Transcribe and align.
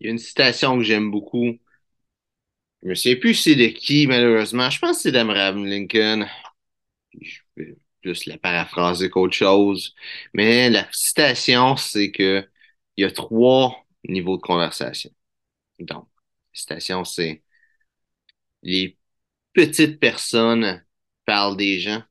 Il 0.00 0.06
y 0.06 0.08
a 0.08 0.10
une 0.10 0.18
citation 0.18 0.78
que 0.78 0.84
j'aime 0.84 1.10
beaucoup. 1.10 1.58
Je 2.82 2.88
ne 2.88 2.94
sais 2.94 3.16
plus 3.16 3.34
c'est 3.34 3.56
de 3.56 3.66
qui, 3.66 4.06
malheureusement. 4.06 4.70
Je 4.70 4.78
pense 4.78 4.96
que 4.96 5.02
c'est 5.02 5.12
d'Abraham 5.12 5.66
Lincoln. 5.66 6.26
Je 7.20 7.40
vais 7.56 7.76
plus 8.00 8.26
la 8.26 8.38
paraphraser 8.38 9.10
qu'autre 9.10 9.34
chose. 9.34 9.94
Mais 10.34 10.70
la 10.70 10.88
citation, 10.92 11.76
c'est 11.76 12.10
que 12.10 12.48
il 12.96 13.02
y 13.02 13.04
a 13.04 13.10
trois 13.10 13.84
niveaux 14.08 14.36
de 14.36 14.42
conversation. 14.42 15.10
Donc, 15.80 16.08
la 16.54 16.58
citation, 16.58 17.04
c'est 17.04 17.42
les 18.62 18.98
petites 19.52 20.00
personnes 20.00 20.84
parlent 21.26 21.56
des 21.56 21.80
gens. 21.80 22.02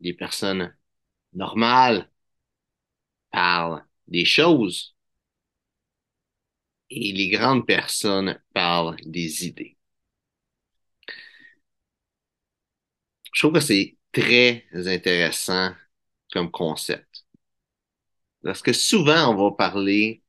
Les 0.00 0.14
personnes 0.14 0.76
normales 1.32 2.11
parlent 3.32 3.84
des 4.08 4.24
choses. 4.24 4.94
Et 6.90 7.10
les 7.12 7.28
grandes 7.28 7.66
personnes 7.66 8.40
parlent 8.54 8.94
des 9.04 9.48
idées. 9.48 9.76
Je 13.34 13.40
trouve 13.40 13.54
que 13.54 13.60
c'est 13.60 13.96
très 14.12 14.64
intéressant 14.74 15.72
comme 16.32 16.50
concept. 16.50 17.26
Parce 18.42 18.62
que 18.62 18.72
souvent, 18.72 19.32
on 19.34 19.50
va 19.50 19.56
parler 19.56 20.22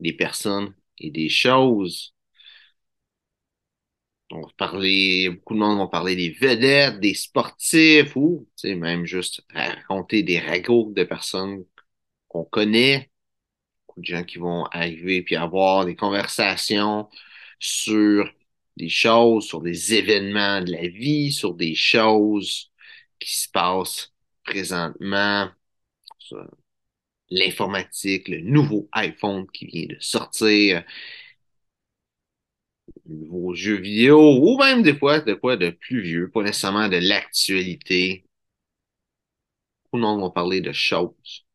des 0.00 0.12
personnes 0.14 0.74
et 0.98 1.10
des 1.10 1.28
choses. 1.30 2.14
On 4.30 4.42
va 4.42 4.48
parler, 4.58 5.30
beaucoup 5.30 5.54
de 5.54 5.58
monde 5.60 5.78
vont 5.78 5.88
parler 5.88 6.14
des 6.16 6.30
vedettes, 6.30 7.00
des 7.00 7.14
sportifs 7.14 8.14
ou, 8.16 8.46
tu 8.56 8.68
sais, 8.68 8.74
même 8.74 9.06
juste 9.06 9.42
raconter 9.54 10.22
des 10.22 10.38
ragots 10.38 10.92
de 10.94 11.04
personnes 11.04 11.64
qu'on 12.28 12.44
connaît. 12.44 13.10
Beaucoup 13.86 14.00
de 14.00 14.06
gens 14.06 14.24
qui 14.24 14.38
vont 14.38 14.64
arriver 14.66 15.22
puis 15.22 15.36
avoir 15.36 15.86
des 15.86 15.96
conversations 15.96 17.08
sur 17.60 18.32
des 18.76 18.88
choses, 18.88 19.46
sur 19.46 19.62
des 19.62 19.94
événements 19.94 20.62
de 20.62 20.72
la 20.72 20.88
vie, 20.88 21.32
sur 21.32 21.54
des 21.54 21.74
choses 21.74 22.70
qui 23.18 23.36
se 23.36 23.48
passent 23.50 24.12
présentement, 24.44 25.50
l'informatique, 27.30 28.28
le 28.28 28.40
nouveau 28.40 28.88
iPhone 28.92 29.46
qui 29.50 29.66
vient 29.66 29.86
de 29.86 29.96
sortir, 30.00 30.84
le 33.06 33.14
nouveau 33.16 33.54
jeu 33.54 33.74
vidéo, 33.76 34.38
ou 34.40 34.56
même 34.58 34.82
des 34.82 34.96
fois 34.96 35.20
de 35.20 35.34
quoi 35.34 35.56
de 35.56 35.70
plus 35.70 36.00
vieux, 36.00 36.30
pas 36.30 36.42
nécessairement 36.42 36.88
de 36.88 36.96
l'actualité. 36.98 38.24
Beaucoup 39.84 39.96
de 39.98 40.02
monde 40.02 40.20
vont 40.20 40.30
parler 40.30 40.60
de 40.60 40.72
choses. 40.72 41.47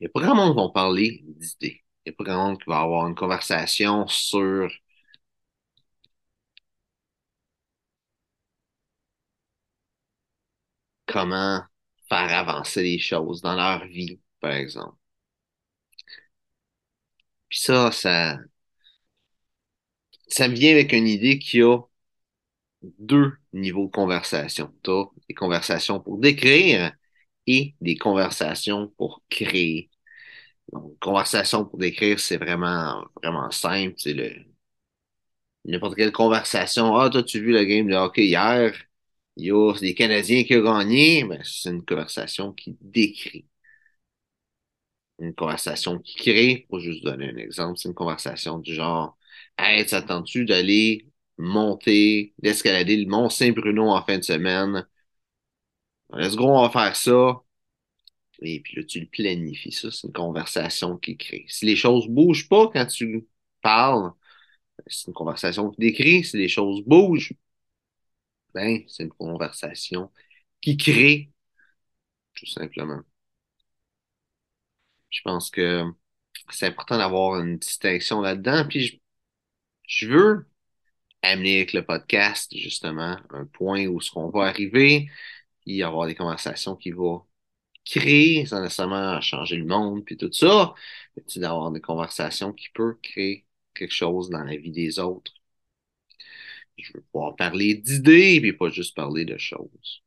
Il 0.00 0.04
n'y 0.04 0.06
a 0.08 0.10
pas 0.10 0.20
grand 0.20 0.34
monde 0.34 0.50
qui 0.52 0.56
vont 0.56 0.70
parler 0.70 1.20
d'idées. 1.24 1.82
Il 2.06 2.10
n'y 2.10 2.14
a 2.14 2.16
pas 2.16 2.24
grand 2.24 2.48
monde 2.48 2.58
qui 2.62 2.68
va 2.70 2.80
avoir 2.80 3.06
une 3.06 3.14
conversation 3.14 4.06
sur 4.08 4.70
comment 11.06 11.62
faire 12.08 12.32
avancer 12.32 12.82
les 12.82 12.98
choses 12.98 13.40
dans 13.42 13.54
leur 13.54 13.86
vie, 13.86 14.20
par 14.40 14.52
exemple. 14.52 14.96
Puis 17.48 17.58
ça, 17.60 17.90
ça, 17.92 18.38
ça 20.28 20.48
vient 20.48 20.72
avec 20.72 20.94
une 20.94 21.06
idée 21.06 21.38
qu'il 21.38 21.60
y 21.60 21.62
a 21.62 21.78
deux 22.98 23.32
niveaux 23.52 23.86
de 23.86 23.90
conversation. 23.92 24.72
Tu 24.82 24.90
des 25.28 25.34
conversations 25.34 26.00
pour 26.00 26.18
décrire 26.18 26.92
et 27.46 27.74
des 27.80 27.96
conversations 27.96 28.88
pour 28.96 29.22
créer. 29.30 29.90
Donc, 30.72 30.98
conversation 31.00 31.64
pour 31.66 31.78
décrire, 31.78 32.20
c'est 32.20 32.38
vraiment, 32.38 33.04
vraiment 33.22 33.50
simple. 33.52 33.94
C'est 33.98 34.14
le, 34.14 34.32
n'importe 35.64 35.96
quelle 35.96 36.12
conversation. 36.12 36.96
Ah, 36.96 37.10
toi, 37.10 37.22
tu 37.22 37.40
vu 37.40 37.52
le 37.52 37.64
game 37.64 37.88
de 37.88 37.94
hockey 37.94 38.26
hier? 38.26 38.72
il 39.36 39.46
y 39.46 39.50
a 39.52 39.72
des 39.80 39.94
Canadiens 39.94 40.44
qui 40.44 40.56
ont 40.56 40.64
gagné, 40.64 41.24
mais 41.24 41.40
c'est 41.44 41.70
une 41.70 41.84
conversation 41.84 42.52
qui 42.52 42.76
décrit. 42.80 43.46
Une 45.18 45.34
conversation 45.34 45.98
qui 45.98 46.16
crée, 46.16 46.66
pour 46.68 46.80
juste 46.80 47.04
donner 47.04 47.28
un 47.30 47.36
exemple, 47.36 47.78
c'est 47.78 47.88
une 47.88 47.94
conversation 47.94 48.58
du 48.58 48.74
genre 48.74 49.16
Hey, 49.58 49.84
t'attends-tu 49.86 50.46
d'aller 50.46 51.06
monter, 51.38 52.34
d'escalader 52.38 52.96
le 52.96 53.06
Mont 53.06 53.28
Saint-Bruno 53.28 53.90
en 53.90 54.02
fin 54.04 54.18
de 54.18 54.22
semaine? 54.24 54.86
Let's 56.12 56.36
go, 56.36 56.44
on 56.46 56.62
va 56.62 56.70
faire 56.70 56.96
ça. 56.96 57.42
Et 58.42 58.60
puis 58.60 58.76
là, 58.76 58.84
tu 58.84 59.00
le 59.00 59.06
planifies. 59.06 59.72
Ça, 59.72 59.90
c'est 59.90 60.06
une 60.06 60.12
conversation 60.12 60.96
qui 60.96 61.16
crée. 61.16 61.46
Si 61.48 61.66
les 61.66 61.76
choses 61.76 62.08
bougent 62.08 62.48
pas 62.48 62.68
quand 62.68 62.86
tu 62.86 63.26
parles, 63.62 64.12
c'est 64.86 65.08
une 65.08 65.14
conversation 65.14 65.70
qui 65.70 65.80
décrit. 65.80 66.24
Si 66.24 66.36
les 66.38 66.48
choses 66.48 66.82
bougent, 66.84 67.34
ben, 68.54 68.82
c'est 68.88 69.04
une 69.04 69.10
conversation 69.10 70.10
qui 70.60 70.76
crée, 70.76 71.32
tout 72.34 72.46
simplement. 72.46 73.02
Je 75.10 75.20
pense 75.22 75.50
que 75.50 75.84
c'est 76.50 76.66
important 76.66 76.98
d'avoir 76.98 77.40
une 77.40 77.58
distinction 77.58 78.20
là-dedans. 78.20 78.66
Puis 78.68 78.86
je, 78.86 78.96
je, 79.86 80.08
veux 80.08 80.48
amener 81.22 81.58
avec 81.58 81.72
le 81.72 81.84
podcast, 81.84 82.56
justement, 82.56 83.18
un 83.30 83.46
point 83.46 83.86
où 83.86 84.00
ce 84.00 84.10
qu'on 84.10 84.30
va 84.30 84.46
arriver, 84.46 85.10
y 85.66 85.82
avoir 85.82 86.06
des 86.06 86.14
conversations 86.14 86.76
qui 86.76 86.90
vont 86.92 87.24
créer, 87.84 88.46
sans 88.46 88.62
nécessairement 88.62 89.20
changer 89.22 89.56
le 89.56 89.66
monde, 89.66 90.04
puis 90.04 90.16
tout 90.16 90.32
ça, 90.32 90.74
mais 91.16 91.24
d'avoir 91.36 91.70
des 91.72 91.80
conversations 91.82 92.52
qui 92.52 92.68
peuvent 92.70 92.98
créer 93.02 93.46
quelque 93.74 93.94
chose 93.94 94.30
dans 94.30 94.44
la 94.44 94.56
vie 94.56 94.72
des 94.72 94.98
autres 95.00 95.32
je 96.78 96.92
veux 96.94 97.02
pouvoir 97.12 97.36
parler 97.36 97.74
d'idées, 97.76 98.40
puis 98.40 98.52
pas 98.52 98.70
juste 98.70 98.96
parler 98.96 99.24
de 99.24 99.38
choses. 99.38 100.02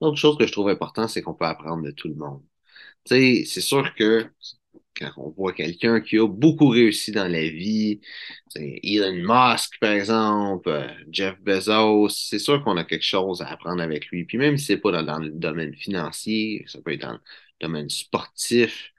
L'autre 0.00 0.16
chose 0.16 0.36
que 0.38 0.46
je 0.46 0.52
trouve 0.52 0.68
important, 0.68 1.08
c'est 1.08 1.22
qu'on 1.22 1.34
peut 1.34 1.44
apprendre 1.46 1.82
de 1.84 1.90
tout 1.90 2.08
le 2.08 2.14
monde. 2.14 2.42
Tu 3.04 3.14
sais, 3.16 3.46
c'est 3.46 3.60
sûr 3.62 3.94
que 3.96 4.30
quand 4.98 5.10
on 5.16 5.30
voit 5.30 5.52
quelqu'un 5.52 6.00
qui 6.00 6.18
a 6.18 6.26
beaucoup 6.26 6.68
réussi 6.68 7.12
dans 7.12 7.28
la 7.30 7.42
vie, 7.48 8.00
Elon 8.56 9.14
Musk, 9.14 9.78
par 9.80 9.92
exemple, 9.92 10.68
euh, 10.68 10.88
Jeff 11.10 11.40
Bezos, 11.40 12.10
c'est 12.10 12.38
sûr 12.38 12.62
qu'on 12.64 12.76
a 12.76 12.84
quelque 12.84 13.04
chose 13.04 13.42
à 13.42 13.48
apprendre 13.48 13.82
avec 13.82 14.08
lui. 14.08 14.24
Puis 14.24 14.38
même 14.38 14.56
si 14.58 14.66
c'est 14.66 14.76
pas 14.78 15.02
dans, 15.02 15.18
le 15.18 15.30
domaine 15.30 15.74
financier, 15.74 16.64
ça 16.68 16.80
peut 16.82 16.92
être 16.92 17.02
dans 17.02 17.12
le 17.12 17.20
domaine 17.60 17.88
sportif, 17.90 18.92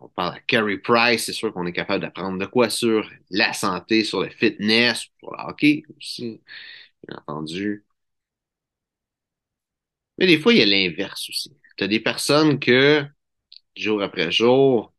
on 0.00 0.08
parle 0.08 0.34
à 0.36 0.40
Carey 0.40 0.78
Price, 0.78 1.24
c'est 1.24 1.32
sûr 1.32 1.52
qu'on 1.52 1.66
est 1.66 1.72
capable 1.72 2.02
d'apprendre 2.02 2.38
de 2.38 2.46
quoi 2.46 2.70
sur 2.70 3.08
la 3.30 3.52
santé, 3.52 4.04
sur 4.04 4.22
le 4.22 4.30
fitness, 4.30 5.08
sur 5.20 5.30
le 5.32 5.48
hockey 5.48 5.84
aussi, 5.96 6.40
bien 7.06 7.18
entendu. 7.26 7.84
Mais 10.18 10.26
des 10.26 10.38
fois, 10.38 10.52
il 10.52 10.58
y 10.58 10.62
a 10.62 10.66
l'inverse 10.66 11.28
aussi. 11.28 11.56
Tu 11.76 11.84
as 11.84 11.88
des 11.88 12.00
personnes 12.00 12.58
que, 12.58 13.04
jour 13.80 14.02
après 14.02 14.30
jour, 14.32 14.94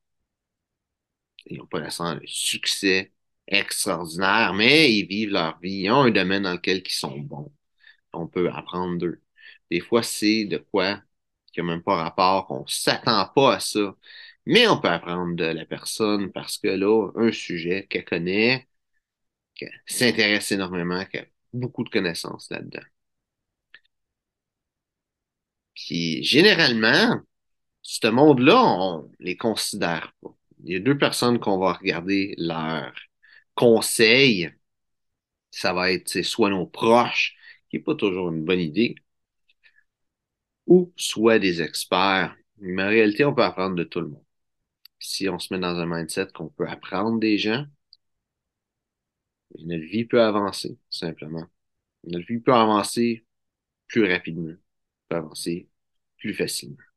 ils 1.45 1.57
n'ont 1.57 1.65
pas 1.67 1.79
nécessairement 1.81 2.19
le 2.19 2.27
succès 2.27 3.11
extraordinaire, 3.47 4.53
mais 4.53 4.93
ils 4.93 5.05
vivent 5.07 5.31
leur 5.31 5.59
vie, 5.59 5.83
ils 5.83 5.91
ont 5.91 6.03
un 6.03 6.11
domaine 6.11 6.43
dans 6.43 6.53
lequel 6.53 6.81
ils 6.85 6.91
sont 6.91 7.17
bons. 7.19 7.51
On 8.13 8.27
peut 8.27 8.49
apprendre 8.51 8.97
d'eux. 8.99 9.21
Des 9.71 9.81
fois, 9.81 10.03
c'est 10.03 10.45
de 10.45 10.57
quoi 10.57 11.01
qui 11.53 11.61
n'a 11.61 11.65
même 11.67 11.83
pas 11.83 11.95
rapport, 11.97 12.47
qu'on 12.47 12.61
ne 12.63 12.67
s'attend 12.67 13.27
pas 13.35 13.55
à 13.55 13.59
ça. 13.59 13.95
Mais 14.45 14.67
on 14.67 14.79
peut 14.81 14.89
apprendre 14.89 15.35
de 15.35 15.45
la 15.45 15.65
personne 15.65 16.31
parce 16.31 16.57
que 16.57 16.67
là, 16.69 17.11
un 17.15 17.31
sujet 17.31 17.87
qu'elle 17.87 18.05
connaît, 18.05 18.67
qu'elle 19.55 19.71
s'intéresse 19.87 20.51
énormément, 20.51 21.05
qu'elle 21.05 21.25
a 21.25 21.27
beaucoup 21.53 21.83
de 21.83 21.89
connaissances 21.89 22.49
là-dedans. 22.51 22.81
Puis 25.75 26.23
généralement, 26.23 27.21
ce 27.91 28.07
monde-là, 28.07 28.61
on 28.63 29.11
les 29.19 29.37
considère 29.37 30.13
pas. 30.21 30.35
Il 30.63 30.73
y 30.73 30.75
a 30.75 30.79
deux 30.79 30.97
personnes 30.97 31.39
qu'on 31.39 31.57
va 31.59 31.73
regarder 31.73 32.35
leurs 32.37 32.93
conseils. 33.55 34.51
Ça 35.51 35.73
va 35.73 35.91
être 35.91 36.21
soit 36.23 36.49
nos 36.49 36.67
proches, 36.67 37.35
qui 37.69 37.77
n'est 37.77 37.83
pas 37.83 37.95
toujours 37.95 38.29
une 38.29 38.45
bonne 38.45 38.59
idée, 38.59 38.95
ou 40.67 40.93
soit 40.95 41.39
des 41.39 41.61
experts. 41.61 42.35
Mais 42.57 42.83
en 42.83 42.89
réalité, 42.89 43.25
on 43.25 43.33
peut 43.33 43.43
apprendre 43.43 43.75
de 43.75 43.83
tout 43.83 44.01
le 44.01 44.09
monde 44.09 44.23
si 44.99 45.29
on 45.29 45.39
se 45.39 45.53
met 45.53 45.59
dans 45.59 45.77
un 45.79 45.85
mindset 45.85 46.27
qu'on 46.33 46.49
peut 46.49 46.67
apprendre 46.67 47.19
des 47.19 47.37
gens, 47.37 47.65
notre 49.59 49.85
vie 49.85 50.05
peut 50.05 50.21
avancer, 50.21 50.77
simplement. 50.89 51.47
Notre 52.05 52.27
vie 52.27 52.39
peut 52.39 52.53
avancer 52.53 53.25
plus 53.87 54.11
rapidement, 54.11 54.55
peut 55.09 55.17
avancer 55.17 55.69
plus 56.17 56.33
facilement. 56.33 56.88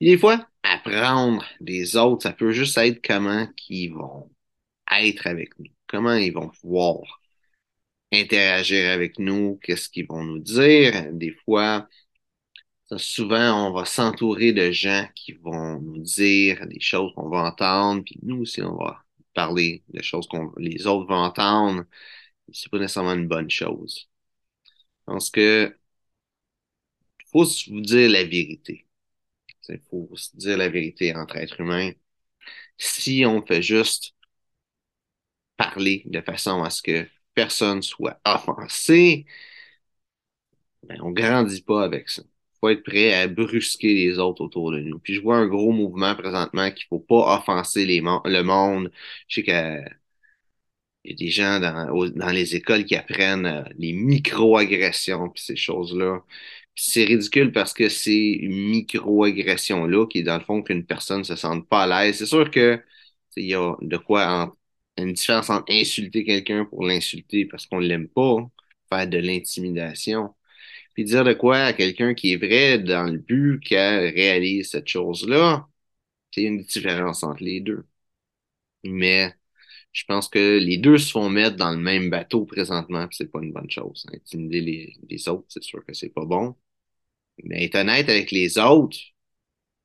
Des 0.00 0.18
fois, 0.18 0.48
apprendre 0.62 1.44
des 1.60 1.96
autres, 1.96 2.22
ça 2.24 2.32
peut 2.32 2.52
juste 2.52 2.78
être 2.78 3.04
comment 3.06 3.46
qu'ils 3.56 3.94
vont 3.94 4.30
être 4.92 5.26
avec 5.26 5.58
nous? 5.58 5.70
Comment 5.88 6.14
ils 6.14 6.32
vont 6.32 6.50
pouvoir 6.50 7.20
interagir 8.12 8.90
avec 8.90 9.18
nous? 9.18 9.58
Qu'est-ce 9.62 9.88
qu'ils 9.88 10.06
vont 10.06 10.24
nous 10.24 10.38
dire? 10.38 11.12
Des 11.12 11.32
fois, 11.44 11.88
souvent, 12.96 13.68
on 13.68 13.72
va 13.72 13.84
s'entourer 13.84 14.52
de 14.52 14.70
gens 14.70 15.06
qui 15.14 15.32
vont 15.32 15.80
nous 15.80 15.98
dire 15.98 16.66
des 16.66 16.80
choses 16.80 17.12
qu'on 17.14 17.28
va 17.28 17.44
entendre, 17.48 18.02
puis 18.04 18.18
nous 18.22 18.42
aussi, 18.42 18.62
on 18.62 18.76
va 18.76 19.04
parler 19.34 19.84
de 19.88 20.02
choses 20.02 20.26
qu'on 20.28 20.52
les 20.58 20.86
autres 20.86 21.08
vont 21.08 21.16
entendre. 21.16 21.84
C'est 22.52 22.70
pas 22.70 22.78
nécessairement 22.78 23.14
une 23.14 23.28
bonne 23.28 23.50
chose. 23.50 24.08
Je 24.66 25.04
pense 25.06 25.30
que 25.30 25.76
faut 27.30 27.44
vous 27.68 27.80
dire 27.80 28.10
la 28.10 28.24
vérité. 28.24 28.87
Il 29.70 29.80
faut 29.90 30.08
se 30.16 30.36
dire 30.36 30.56
la 30.58 30.68
vérité 30.68 31.14
entre 31.16 31.36
êtres 31.36 31.60
humains. 31.60 31.92
Si 32.78 33.24
on 33.26 33.44
fait 33.46 33.62
juste 33.62 34.14
parler 35.56 36.02
de 36.06 36.20
façon 36.20 36.62
à 36.62 36.70
ce 36.70 36.82
que 36.82 37.06
personne 37.34 37.82
soit 37.82 38.20
offensé, 38.24 39.26
ben, 40.82 40.98
on 41.02 41.10
grandit 41.12 41.62
pas 41.62 41.84
avec 41.84 42.08
ça. 42.08 42.22
Faut 42.60 42.68
être 42.70 42.82
prêt 42.82 43.14
à 43.14 43.28
brusquer 43.28 43.94
les 43.94 44.18
autres 44.18 44.42
autour 44.42 44.72
de 44.72 44.80
nous. 44.80 44.98
Puis 44.98 45.14
je 45.14 45.20
vois 45.20 45.36
un 45.36 45.46
gros 45.46 45.72
mouvement 45.72 46.14
présentement 46.16 46.70
qu'il 46.72 46.86
faut 46.88 46.98
pas 47.00 47.36
offenser 47.38 47.84
les 47.86 48.00
le 48.00 48.42
monde. 48.42 48.90
Je 49.28 49.36
sais 49.36 49.42
qu'il 49.44 49.54
y 51.04 51.12
a 51.12 51.16
des 51.16 51.30
gens 51.30 51.60
dans, 51.60 52.08
dans 52.10 52.30
les 52.30 52.56
écoles 52.56 52.84
qui 52.84 52.96
apprennent 52.96 53.46
euh, 53.46 53.62
les 53.78 53.92
micro-agressions 53.92 55.28
puis 55.30 55.42
ces 55.42 55.56
choses-là. 55.56 56.22
C'est 56.80 57.04
ridicule 57.04 57.50
parce 57.52 57.72
que 57.74 57.88
ces 57.88 58.38
micro-agressions-là, 58.48 60.06
qui 60.06 60.22
dans 60.22 60.38
le 60.38 60.44
fond 60.44 60.62
qu'une 60.62 60.86
personne 60.86 61.24
se 61.24 61.34
sente 61.36 61.68
pas 61.68 61.84
à 61.84 62.04
l'aise, 62.06 62.18
c'est 62.18 62.26
sûr 62.26 62.50
que 62.50 62.80
il 63.36 63.46
y 63.46 63.54
a 63.54 63.74
de 63.80 63.96
quoi 63.96 64.56
une 64.96 65.12
différence 65.12 65.50
entre 65.50 65.72
insulter 65.72 66.24
quelqu'un 66.24 66.64
pour 66.64 66.84
l'insulter 66.86 67.46
parce 67.46 67.66
qu'on 67.66 67.78
l'aime 67.80 68.08
pas, 68.08 68.36
faire 68.90 69.08
de 69.08 69.18
l'intimidation, 69.18 70.34
puis 70.94 71.04
dire 71.04 71.24
de 71.24 71.34
quoi 71.34 71.58
à 71.58 71.72
quelqu'un 71.74 72.14
qui 72.14 72.32
est 72.34 72.36
vrai 72.38 72.78
dans 72.80 73.04
le 73.12 73.18
but 73.18 73.60
qu'elle 73.60 74.14
réalise 74.14 74.70
cette 74.70 74.88
chose-là, 74.88 75.68
c'est 76.32 76.42
une 76.44 76.62
différence 76.64 77.22
entre 77.24 77.44
les 77.44 77.60
deux. 77.60 77.86
Mais 78.84 79.34
je 79.92 80.04
pense 80.06 80.28
que 80.28 80.58
les 80.58 80.78
deux 80.78 80.98
se 80.98 81.10
font 81.12 81.30
mettre 81.30 81.56
dans 81.56 81.70
le 81.72 81.78
même 81.78 82.10
bateau 82.10 82.46
présentement, 82.46 83.08
c'est 83.12 83.30
pas 83.32 83.40
une 83.42 83.52
bonne 83.52 83.70
chose. 83.70 84.06
Intimider 84.14 84.60
les, 84.62 84.96
les 85.10 85.28
autres, 85.28 85.46
c'est 85.48 85.62
sûr 85.64 85.84
que 85.86 85.94
c'est 85.94 86.10
pas 86.10 86.24
bon. 86.26 86.56
Mais 87.44 87.64
être 87.64 87.76
honnête 87.76 88.08
avec 88.08 88.30
les 88.30 88.58
autres, 88.58 88.98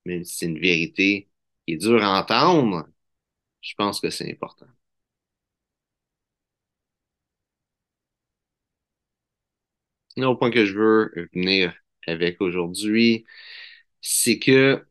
même 0.06 0.24
si 0.24 0.38
c'est 0.38 0.46
une 0.48 0.60
vérité 0.60 1.30
qui 1.68 1.74
est 1.76 1.78
dure 1.78 2.04
à 2.04 2.20
entendre, 2.22 2.88
je 3.62 3.74
pense 3.76 4.02
que 4.02 4.10
c'est 4.12 4.32
important. 4.32 4.68
L'autre 10.18 10.40
point 10.40 10.52
que 10.52 10.66
je 10.66 10.74
veux 10.78 11.30
venir 11.34 11.74
avec 12.08 12.42
aujourd'hui, 12.42 13.26
c'est 14.02 14.40
que 14.40 14.86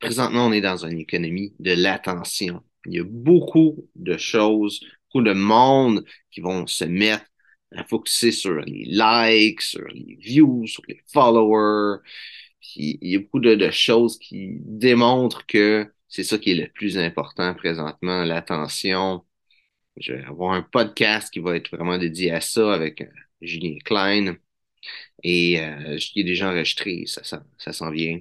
présentement, 0.00 0.46
on 0.46 0.52
est 0.52 0.60
dans 0.60 0.84
une 0.86 0.98
économie 0.98 1.54
de 1.60 1.72
l'attention. 1.72 2.62
Il 2.86 2.94
y 2.94 3.00
a 3.00 3.04
beaucoup 3.04 3.88
de 3.94 4.16
choses, 4.16 4.80
beaucoup 5.08 5.24
de 5.24 5.32
monde 5.32 6.04
qui 6.30 6.40
vont 6.40 6.66
se 6.66 6.84
mettre 6.84 7.24
à 7.76 7.84
focuser 7.84 8.32
sur 8.32 8.60
les 8.60 8.84
likes, 8.86 9.60
sur 9.62 9.86
les 9.88 10.16
views, 10.20 10.66
sur 10.66 10.82
les 10.88 11.00
followers. 11.12 12.00
il 12.76 12.98
y 13.02 13.16
a 13.16 13.18
beaucoup 13.20 13.40
de, 13.40 13.70
choses 13.70 14.18
qui 14.18 14.58
démontrent 14.60 15.46
que 15.46 15.90
c'est 16.08 16.24
ça 16.24 16.38
qui 16.38 16.52
est 16.52 16.54
le 16.54 16.68
plus 16.68 16.98
important 16.98 17.54
présentement, 17.54 18.24
l'attention. 18.24 19.24
Je 19.96 20.14
vais 20.14 20.24
avoir 20.24 20.52
un 20.54 20.62
podcast 20.62 21.32
qui 21.32 21.40
va 21.40 21.56
être 21.56 21.70
vraiment 21.76 21.98
dédié 21.98 22.32
à 22.32 22.40
ça 22.40 22.74
avec 22.74 23.02
euh, 23.02 23.06
Julien 23.40 23.78
Klein. 23.84 24.36
Et 25.22 25.60
euh, 25.60 25.96
qui 25.98 26.20
est 26.20 26.24
déjà 26.24 26.50
enregistré, 26.50 27.04
ça, 27.06 27.22
ça, 27.24 27.44
ça 27.58 27.72
s'en 27.72 27.90
vient. 27.90 28.20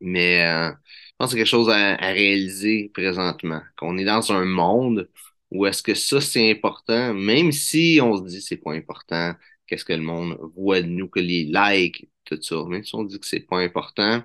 Mais 0.00 0.44
euh, 0.44 0.70
je 0.72 1.12
pense 1.18 1.28
que 1.28 1.32
c'est 1.32 1.36
quelque 1.38 1.46
chose 1.46 1.70
à 1.70 1.96
réaliser 1.96 2.90
présentement. 2.94 3.62
Qu'on 3.76 3.98
est 3.98 4.04
dans 4.04 4.32
un 4.32 4.44
monde 4.44 5.10
où 5.50 5.66
est-ce 5.66 5.82
que 5.82 5.94
ça, 5.94 6.20
c'est 6.20 6.50
important, 6.50 7.14
même 7.14 7.52
si 7.52 8.00
on 8.02 8.16
se 8.18 8.22
dit 8.24 8.40
c'est 8.42 8.56
pas 8.58 8.72
important, 8.72 9.34
qu'est-ce 9.66 9.84
que 9.84 9.92
le 9.92 10.02
monde 10.02 10.38
voit 10.56 10.82
de 10.82 10.86
nous, 10.88 11.08
que 11.08 11.20
les 11.20 11.44
likes, 11.44 12.08
tout 12.24 12.40
ça, 12.42 12.64
même 12.66 12.84
si 12.84 12.94
on 12.94 13.04
dit 13.04 13.18
que 13.20 13.26
c'est 13.26 13.40
pas 13.40 13.58
important, 13.58 14.22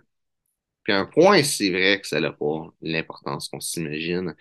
puis 0.84 0.94
un 0.94 1.06
point, 1.06 1.44
c'est 1.44 1.70
vrai 1.70 2.02
que 2.02 2.08
ça 2.08 2.20
n'a 2.20 2.32
pas 2.32 2.74
l'importance 2.82 3.48
qu'on 3.50 3.60
s'imagine. 3.62 4.36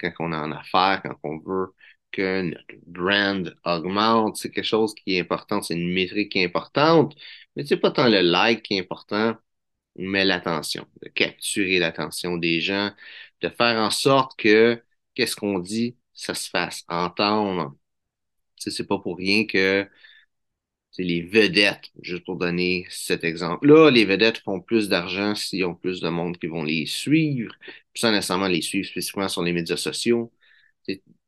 Quand 0.00 0.12
on 0.20 0.32
est 0.32 0.36
en 0.36 0.52
affaires, 0.52 1.02
quand 1.04 1.18
on 1.24 1.38
veut 1.38 1.74
que 2.10 2.42
notre 2.42 2.64
brand 2.86 3.54
augmente, 3.64 4.36
c'est 4.36 4.50
quelque 4.50 4.64
chose 4.64 4.94
qui 4.94 5.16
est 5.16 5.20
important, 5.20 5.60
c'est 5.62 5.74
une 5.74 5.92
métrique 5.92 6.32
qui 6.32 6.38
est 6.40 6.46
importante, 6.46 7.14
mais 7.56 7.64
c'est 7.66 7.76
pas 7.76 7.90
tant 7.90 8.08
le 8.08 8.20
like 8.22 8.62
qui 8.62 8.76
est 8.76 8.80
important, 8.80 9.36
mais 9.96 10.24
l'attention, 10.24 10.86
de 11.02 11.08
capturer 11.08 11.78
l'attention 11.78 12.36
des 12.36 12.60
gens, 12.60 12.90
de 13.42 13.48
faire 13.48 13.78
en 13.78 13.90
sorte 13.90 14.38
que 14.38 14.82
qu'est-ce 15.14 15.36
qu'on 15.36 15.58
dit, 15.58 15.96
ça 16.14 16.34
se 16.34 16.48
fasse 16.50 16.84
entendre. 16.88 17.76
C'est 18.56 18.86
pas 18.86 18.98
pour 18.98 19.18
rien 19.18 19.46
que 19.46 19.88
c'est 20.90 21.02
les 21.02 21.22
vedettes, 21.22 21.90
juste 22.02 22.24
pour 22.24 22.36
donner 22.36 22.86
cet 22.88 23.24
exemple-là. 23.24 23.90
Les 23.90 24.04
vedettes 24.04 24.38
font 24.38 24.60
plus 24.60 24.88
d'argent 24.88 25.34
s'ils 25.34 25.64
ont 25.64 25.74
plus 25.74 26.00
de 26.00 26.08
monde 26.08 26.38
qui 26.38 26.46
vont 26.46 26.62
les 26.62 26.86
suivre, 26.86 27.54
sans 27.94 28.12
nécessairement 28.12 28.46
les 28.48 28.62
suivre 28.62 28.86
spécifiquement 28.88 29.28
sur 29.28 29.42
les 29.42 29.52
médias 29.52 29.76
sociaux. 29.76 30.32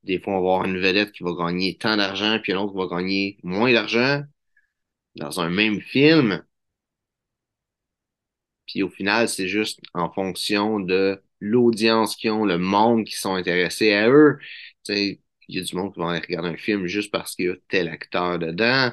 des 0.05 0.21
fois, 0.21 0.35
on 0.35 0.37
va 0.37 0.55
avoir 0.55 0.65
une 0.67 0.79
vedette 0.79 1.13
qui 1.13 1.25
va 1.25 1.33
gagner 1.35 1.77
tant 1.79 1.97
d'argent, 1.97 2.39
puis 2.43 2.53
l'autre 2.53 2.75
va 2.75 2.87
gagner 2.97 3.39
moins 3.43 3.73
d'argent 3.73 4.23
dans 5.17 5.41
un 5.41 5.51
même 5.51 5.81
film. 5.81 6.45
Puis 8.67 8.83
au 8.83 8.89
final, 8.91 9.29
c'est 9.29 9.49
juste 9.49 9.81
en 9.95 10.11
fonction 10.13 10.81
de 10.81 11.23
l'audience 11.41 12.17
qu'ils 12.17 12.33
ont, 12.33 12.45
le 12.45 12.59
monde 12.59 13.05
qui 13.05 13.17
sont 13.17 13.35
intéressés 13.35 13.93
à 13.93 14.09
eux. 14.11 14.39
il 14.89 15.19
y 15.49 15.59
a 15.59 15.63
du 15.63 15.77
monde 15.77 15.93
qui 15.93 16.01
va 16.01 16.11
aller 16.11 16.21
regarder 16.21 16.49
un 16.49 16.57
film 16.57 16.87
juste 16.87 17.11
parce 17.11 17.35
qu'il 17.35 17.47
y 17.47 17.49
a 17.49 17.57
tel 17.69 17.89
acteur 17.89 18.39
dedans 18.39 18.93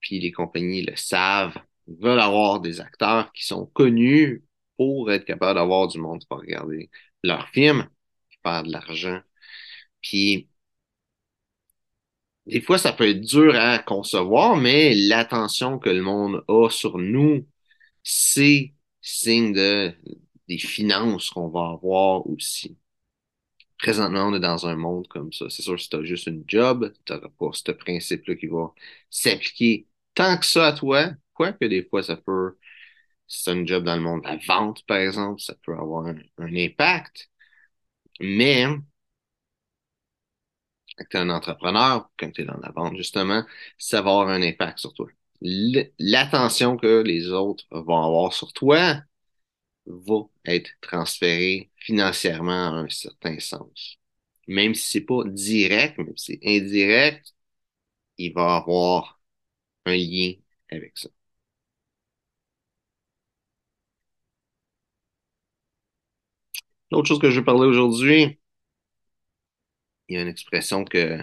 puis 0.00 0.20
les 0.20 0.32
compagnies 0.32 0.82
le 0.82 0.96
savent, 0.96 1.58
veulent 1.88 2.20
avoir 2.20 2.60
des 2.60 2.80
acteurs 2.80 3.32
qui 3.32 3.44
sont 3.46 3.66
connus 3.66 4.44
pour 4.76 5.10
être 5.12 5.24
capables 5.24 5.58
d'avoir 5.58 5.88
du 5.88 5.98
monde 5.98 6.24
pour 6.28 6.38
regarder 6.40 6.90
leurs 7.22 7.48
films, 7.50 7.88
faire 8.42 8.62
de 8.62 8.72
l'argent. 8.72 9.20
Puis 10.02 10.48
des 12.46 12.60
fois, 12.60 12.78
ça 12.78 12.92
peut 12.92 13.08
être 13.08 13.20
dur 13.20 13.54
à 13.56 13.78
concevoir, 13.78 14.56
mais 14.56 14.94
l'attention 14.94 15.78
que 15.78 15.90
le 15.90 16.02
monde 16.02 16.44
a 16.48 16.68
sur 16.70 16.98
nous, 16.98 17.46
c'est 18.02 18.74
signe 19.02 19.52
de 19.52 19.94
des 20.48 20.58
finances 20.58 21.30
qu'on 21.30 21.48
va 21.48 21.70
avoir 21.70 22.26
aussi 22.28 22.76
présentement, 23.78 24.28
on 24.28 24.34
est 24.34 24.40
dans 24.40 24.66
un 24.66 24.76
monde 24.76 25.08
comme 25.08 25.32
ça. 25.32 25.46
C'est 25.50 25.62
sûr, 25.62 25.78
si 25.80 25.88
tu 25.88 25.96
as 25.96 26.02
juste 26.04 26.26
une 26.26 26.44
job, 26.46 26.92
tu 27.04 27.12
n'auras 27.12 27.28
pas 27.38 27.50
ce 27.52 27.72
principe-là 27.72 28.36
qui 28.36 28.46
va 28.46 28.72
s'appliquer 29.10 29.86
tant 30.14 30.38
que 30.38 30.46
ça 30.46 30.68
à 30.68 30.72
toi, 30.72 31.10
quoique 31.34 31.64
des 31.66 31.84
fois, 31.84 32.02
ça 32.02 32.16
peut, 32.16 32.56
si 33.28 33.42
c'est 33.44 33.50
un 33.52 33.66
job 33.66 33.84
dans 33.84 33.96
le 33.96 34.02
monde 34.02 34.22
de 34.22 34.28
la 34.28 34.38
vente, 34.46 34.84
par 34.86 34.98
exemple, 34.98 35.40
ça 35.42 35.54
peut 35.62 35.74
avoir 35.74 36.06
un, 36.06 36.16
impact. 36.38 37.30
Mais, 38.20 38.66
quand 40.98 41.04
tu 41.10 41.16
es 41.16 41.20
un 41.20 41.30
entrepreneur, 41.30 42.10
quand 42.18 42.30
tu 42.32 42.42
es 42.42 42.44
dans 42.44 42.58
la 42.58 42.70
vente, 42.70 42.96
justement, 42.96 43.44
ça 43.78 44.02
va 44.02 44.10
avoir 44.10 44.28
un 44.28 44.42
impact 44.42 44.78
sur 44.78 44.94
toi. 44.94 45.08
L'attention 45.98 46.76
que 46.76 47.02
les 47.02 47.30
autres 47.30 47.64
vont 47.70 48.02
avoir 48.02 48.32
sur 48.32 48.52
toi 48.52 49.00
va 49.86 50.16
être 50.46 50.70
transférée 50.80 51.70
financièrement 51.76 52.52
à 52.52 52.80
un 52.80 52.88
certain 52.88 53.38
sens. 53.40 53.98
Même 54.48 54.74
si 54.74 54.90
c'est 54.90 55.00
pas 55.02 55.24
direct, 55.26 55.98
même 55.98 56.16
si 56.16 56.38
c'est 56.42 56.48
indirect, 56.48 57.34
il 58.18 58.32
va 58.34 58.56
avoir 58.56 59.20
un 59.86 59.96
lien 59.96 60.34
avec 60.70 60.98
ça. 60.98 61.08
L'autre 66.90 67.06
chose 67.06 67.20
que 67.20 67.30
je 67.30 67.38
vais 67.38 67.44
parler 67.44 67.66
aujourd'hui, 67.66 68.38
il 70.08 70.16
y 70.16 70.18
a 70.18 70.22
une 70.22 70.28
expression 70.28 70.84
que, 70.84 71.20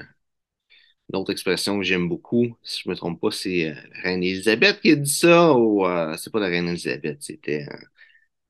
une 1.14 1.26
expression 1.30 1.78
que 1.80 1.84
j'aime 1.86 2.10
beaucoup, 2.10 2.58
si 2.64 2.82
je 2.84 2.90
me 2.90 2.96
trompe 2.96 3.20
pas, 3.22 3.32
c'est 3.32 3.70
euh, 3.70 3.76
la 3.96 4.02
reine 4.02 4.24
Elisabeth 4.24 4.82
qui 4.82 4.92
a 4.92 4.96
dit 4.96 5.10
ça, 5.12 5.54
ou 5.54 5.86
euh, 5.86 6.16
c'est 6.18 6.32
pas 6.32 6.40
la 6.40 6.48
reine 6.48 6.68
Elisabeth, 6.70 7.22
c'était 7.22 7.68
euh, 7.72 7.78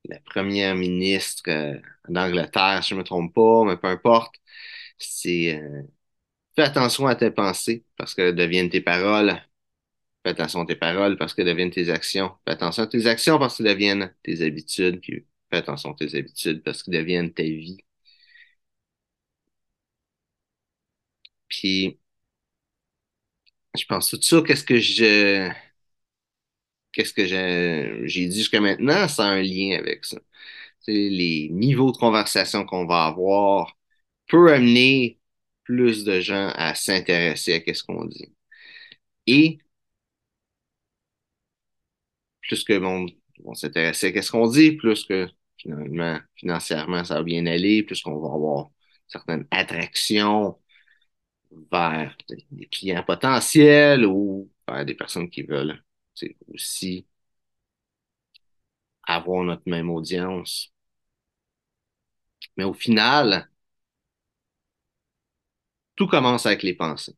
la 0.08 0.18
première 0.20 0.74
ministre 0.76 1.50
d'Angleterre, 2.08 2.82
si 2.84 2.90
je 2.90 2.94
me 2.96 3.04
trompe 3.04 3.34
pas, 3.34 3.64
mais 3.64 3.76
peu 3.76 3.88
importe. 3.88 4.34
C'est 4.98 5.60
fais 6.56 6.62
attention 6.62 7.06
à 7.06 7.14
tes 7.16 7.30
pensées 7.30 7.84
parce 7.96 8.14
que 8.14 8.30
deviennent 8.32 8.70
tes 8.70 8.80
paroles. 8.80 9.40
Fais 10.24 10.30
attention 10.32 10.62
à 10.62 10.66
tes 10.66 10.76
paroles 10.76 11.16
parce 11.18 11.34
que 11.34 11.42
deviennent 11.42 11.70
tes 11.70 11.90
actions. 11.90 12.32
Fais 12.46 12.52
attention 12.52 12.84
à 12.84 12.86
tes 12.88 13.06
actions 13.06 13.38
parce 13.38 13.58
que 13.58 13.62
deviennent 13.64 14.14
tes 14.24 14.42
habitudes. 14.46 15.00
Puis 15.00 15.26
fais 15.50 15.58
attention 15.58 15.92
à 15.92 15.96
tes 15.96 16.16
habitudes 16.18 16.62
parce 16.64 16.82
qu'ils 16.82 16.94
deviennent 16.94 17.32
ta 17.34 17.42
vie. 17.44 17.78
Puis, 21.48 21.98
je 23.76 23.84
pense 23.86 24.08
tout 24.10 24.20
ça, 24.22 24.42
qu'est-ce 24.46 24.64
que 24.64 24.78
je, 24.80 25.50
qu'est-ce 26.94 27.14
que 27.14 27.26
j'ai, 27.26 28.28
dit 28.28 28.36
jusqu'à 28.38 28.60
maintenant, 28.60 29.08
ça 29.08 29.26
a 29.26 29.30
un 29.32 29.42
lien 29.42 29.76
avec 29.78 30.04
ça. 30.04 30.18
Les 30.86 31.48
niveaux 31.50 31.92
de 31.92 31.98
conversation 31.98 32.66
qu'on 32.66 32.86
va 32.86 33.06
avoir 33.06 33.76
peut 34.28 34.52
amener 34.52 35.20
plus 35.64 36.04
de 36.04 36.20
gens 36.20 36.50
à 36.56 36.74
s'intéresser 36.74 37.54
à 37.54 37.60
qu'est-ce 37.60 37.84
qu'on 37.84 38.06
dit. 38.06 38.34
Et 39.26 39.58
plus 42.42 42.64
que 42.64 42.78
monde 42.78 43.10
vont 43.44 43.54
s'intéresser 43.54 44.08
à 44.08 44.12
qu'est-ce 44.12 44.30
qu'on 44.30 44.48
dit, 44.48 44.72
plus 44.72 45.04
que 45.04 45.28
finalement, 45.56 46.18
financièrement, 46.36 47.04
ça 47.04 47.16
va 47.16 47.22
bien 47.22 47.46
aller, 47.46 47.82
plus 47.82 48.02
qu'on 48.02 48.18
va 48.20 48.34
avoir 48.34 48.70
certaines 49.08 49.46
attractions 49.50 50.58
vers 51.70 52.16
des 52.50 52.66
clients 52.66 53.02
potentiels 53.04 54.04
ou 54.06 54.50
vers 54.68 54.84
des 54.84 54.94
personnes 54.94 55.30
qui 55.30 55.42
veulent 55.42 55.82
aussi 56.52 57.06
avoir 59.04 59.44
notre 59.44 59.62
même 59.66 59.88
audience. 59.90 60.70
Mais 62.56 62.64
au 62.64 62.72
final, 62.74 63.48
tout 65.96 66.06
commence 66.06 66.46
avec 66.46 66.62
les 66.62 66.74
pensées. 66.74 67.16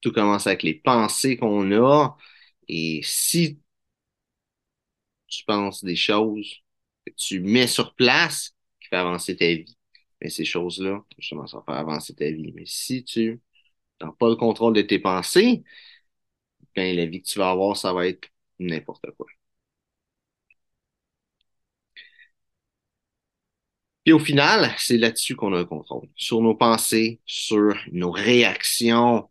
Tout 0.00 0.12
commence 0.12 0.46
avec 0.46 0.62
les 0.62 0.74
pensées 0.74 1.36
qu'on 1.36 1.72
a. 1.72 2.16
Et 2.68 3.00
si 3.04 3.60
tu 5.28 5.44
penses 5.44 5.84
des 5.84 5.96
choses 5.96 6.62
que 7.06 7.12
tu 7.16 7.40
mets 7.40 7.66
sur 7.66 7.94
place 7.94 8.54
qui 8.80 8.88
fait 8.88 8.96
avancer 8.96 9.36
ta 9.36 9.46
vie, 9.46 9.76
mais 10.20 10.30
ces 10.30 10.44
choses-là, 10.44 11.04
justement, 11.18 11.46
ça 11.46 11.58
va 11.58 11.64
faire 11.64 11.76
avancer 11.76 12.14
ta 12.14 12.30
vie. 12.30 12.52
Mais 12.54 12.66
si 12.66 13.04
tu 13.04 13.40
n'as 14.00 14.12
pas 14.12 14.28
le 14.28 14.36
contrôle 14.36 14.74
de 14.74 14.82
tes 14.82 14.98
pensées, 14.98 15.64
ben, 16.76 16.96
la 16.96 17.06
vie 17.06 17.22
que 17.22 17.28
tu 17.28 17.38
vas 17.38 17.50
avoir, 17.50 17.76
ça 17.76 17.92
va 17.92 18.06
être 18.08 18.28
n'importe 18.58 19.06
quoi. 19.16 19.26
Puis 24.04 24.12
au 24.12 24.18
final, 24.18 24.72
c'est 24.78 24.96
là-dessus 24.98 25.36
qu'on 25.36 25.52
a 25.54 25.58
le 25.58 25.64
contrôle, 25.66 26.08
sur 26.16 26.40
nos 26.40 26.54
pensées, 26.54 27.20
sur 27.26 27.74
nos 27.92 28.10
réactions. 28.10 29.28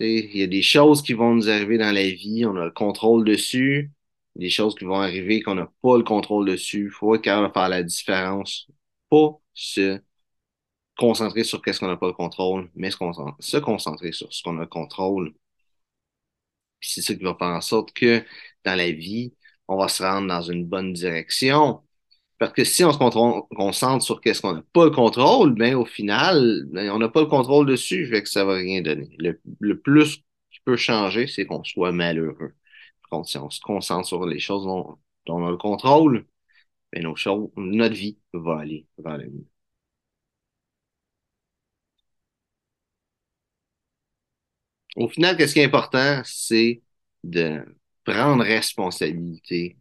Il 0.00 0.36
y 0.36 0.42
a 0.42 0.46
des 0.46 0.62
choses 0.62 1.02
qui 1.02 1.12
vont 1.14 1.34
nous 1.34 1.50
arriver 1.50 1.78
dans 1.78 1.92
la 1.92 2.08
vie, 2.10 2.46
on 2.46 2.56
a 2.56 2.64
le 2.66 2.70
contrôle 2.72 3.24
dessus. 3.24 3.92
Des 4.36 4.50
choses 4.50 4.74
qui 4.76 4.84
vont 4.84 5.00
arriver 5.00 5.42
qu'on 5.42 5.56
n'a 5.56 5.70
pas 5.82 5.98
le 5.98 6.04
contrôle 6.04 6.46
dessus. 6.48 6.86
Il 6.86 6.90
faut 6.90 7.14
être 7.14 7.22
capable 7.22 7.48
de 7.48 7.52
faire 7.52 7.68
la 7.68 7.82
différence. 7.82 8.68
Pas 9.10 9.38
se 9.54 10.00
concentrer 10.96 11.44
sur 11.44 11.62
qu'est-ce 11.62 11.80
qu'on 11.80 11.88
n'a 11.88 11.96
pas 11.96 12.06
le 12.08 12.12
contrôle, 12.14 12.70
mais 12.74 12.90
se 12.90 13.58
concentrer 13.58 14.12
sur 14.12 14.32
ce 14.32 14.42
qu'on 14.42 14.58
a 14.58 14.62
le 14.62 14.66
contrôle. 14.66 15.34
Puis 16.80 16.90
c'est 16.90 17.02
ça 17.02 17.14
qui 17.14 17.22
va 17.24 17.34
faire 17.38 17.48
en 17.48 17.60
sorte 17.60 17.92
que 17.92 18.24
dans 18.64 18.74
la 18.76 18.90
vie, 18.92 19.34
on 19.68 19.76
va 19.78 19.88
se 19.88 20.02
rendre 20.02 20.28
dans 20.28 20.42
une 20.42 20.66
bonne 20.66 20.92
direction. 20.92 21.82
Parce 22.38 22.52
que 22.54 22.64
si 22.64 22.84
on 22.84 22.92
se 22.92 22.98
concentre 23.54 24.04
sur 24.04 24.20
qu'est-ce 24.20 24.42
qu'on 24.42 24.54
n'a 24.54 24.62
pas 24.72 24.84
le 24.86 24.90
contrôle, 24.90 25.54
ben 25.54 25.74
au 25.76 25.84
final, 25.84 26.64
ben, 26.72 26.90
on 26.90 26.98
n'a 26.98 27.08
pas 27.10 27.20
le 27.20 27.26
contrôle 27.26 27.66
dessus, 27.66 28.06
fait 28.08 28.22
que 28.22 28.28
ça 28.30 28.44
va 28.44 28.54
rien 28.54 28.82
donner. 28.82 29.16
Le, 29.18 29.80
plus 29.80 30.18
qui 30.50 30.60
peut 30.64 30.76
changer, 30.76 31.26
c'est 31.26 31.46
qu'on 31.46 31.64
soit 31.64 31.92
malheureux. 31.92 32.54
Quand 33.10 33.24
si 33.24 33.38
on 33.38 33.50
se 33.50 33.60
concentre 33.60 34.08
sur 34.08 34.26
les 34.26 34.38
choses 34.40 34.64
dont, 34.64 34.98
on 35.28 35.46
a 35.46 35.50
le 35.50 35.56
contrôle, 35.58 36.26
ben 36.92 37.02
nos 37.04 37.16
choses, 37.16 37.50
notre 37.56 37.94
vie 37.94 38.18
va 38.32 38.58
aller 38.60 38.86
vers 38.98 39.18
le 39.18 39.26
mieux. 39.30 39.46
Au 44.96 45.08
final, 45.08 45.36
qu'est-ce 45.36 45.54
qui 45.54 45.60
est 45.60 45.64
important, 45.64 46.22
c'est 46.24 46.82
de 47.24 47.64
prendre 48.04 48.42
responsabilité 48.44 49.76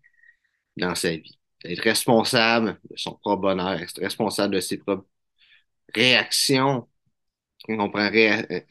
dans 0.78 0.96
sa 0.96 1.12
vie. 1.16 1.40
Être 1.66 1.84
responsable 1.84 2.80
de 2.90 2.98
son 2.98 3.16
propre 3.16 3.42
bonheur, 3.44 3.82
être 3.82 4.00
responsable 4.02 4.56
de 4.56 4.60
ses 4.62 4.78
propres 4.78 5.08
réactions. 5.96 6.88
Quand 7.66 7.80
on 7.80 7.90
prend 7.92 8.10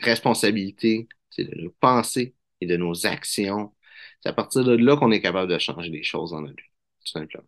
responsabilité, 0.00 1.08
c'est 1.30 1.44
de 1.44 1.54
nos 1.62 1.70
pensées 1.80 2.34
et 2.60 2.66
de 2.66 2.76
nos 2.76 3.06
actions. 3.06 3.74
C'est 4.22 4.30
à 4.30 4.32
partir 4.32 4.64
de 4.64 4.74
là 4.76 4.96
qu'on 4.96 5.12
est 5.12 5.22
capable 5.22 5.52
de 5.52 5.58
changer 5.58 5.90
les 5.90 6.02
choses 6.04 6.32
dans 6.32 6.40
notre 6.42 6.56
vie, 6.56 6.70
tout 7.00 7.12
simplement. 7.12 7.44